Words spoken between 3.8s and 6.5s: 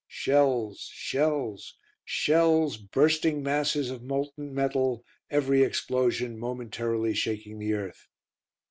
of molten metal, every explosion